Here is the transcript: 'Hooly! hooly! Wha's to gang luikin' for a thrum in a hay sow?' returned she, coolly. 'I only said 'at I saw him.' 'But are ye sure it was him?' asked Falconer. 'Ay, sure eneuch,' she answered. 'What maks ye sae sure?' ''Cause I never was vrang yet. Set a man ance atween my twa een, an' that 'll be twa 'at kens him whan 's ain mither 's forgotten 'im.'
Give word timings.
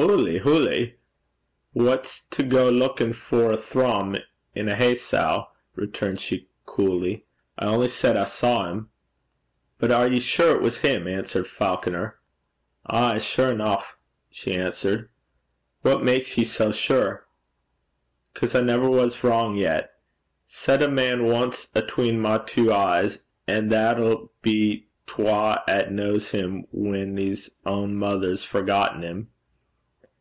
'Hooly! 0.00 0.38
hooly! 0.38 0.94
Wha's 1.74 2.22
to 2.30 2.44
gang 2.44 2.78
luikin' 2.78 3.12
for 3.12 3.50
a 3.50 3.56
thrum 3.56 4.14
in 4.54 4.68
a 4.68 4.76
hay 4.76 4.94
sow?' 4.94 5.48
returned 5.74 6.20
she, 6.20 6.48
coolly. 6.66 7.26
'I 7.58 7.66
only 7.66 7.88
said 7.88 8.14
'at 8.16 8.22
I 8.22 8.24
saw 8.26 8.70
him.' 8.70 8.90
'But 9.78 9.90
are 9.90 10.06
ye 10.06 10.20
sure 10.20 10.54
it 10.54 10.62
was 10.62 10.78
him?' 10.78 11.08
asked 11.08 11.32
Falconer. 11.48 12.14
'Ay, 12.86 13.18
sure 13.18 13.50
eneuch,' 13.50 13.98
she 14.30 14.54
answered. 14.54 15.08
'What 15.82 16.04
maks 16.04 16.38
ye 16.38 16.44
sae 16.44 16.70
sure?' 16.70 17.26
''Cause 18.34 18.54
I 18.54 18.60
never 18.60 18.88
was 18.88 19.16
vrang 19.16 19.56
yet. 19.56 19.94
Set 20.46 20.80
a 20.80 20.88
man 20.88 21.22
ance 21.28 21.66
atween 21.74 22.20
my 22.20 22.38
twa 22.38 23.00
een, 23.02 23.10
an' 23.48 23.68
that 23.70 23.98
'll 23.98 24.30
be 24.42 24.86
twa 25.08 25.64
'at 25.66 25.88
kens 25.88 26.30
him 26.30 26.66
whan 26.70 27.18
's 27.18 27.50
ain 27.66 27.98
mither 27.98 28.36
's 28.36 28.44
forgotten 28.44 29.02
'im.' 29.02 29.30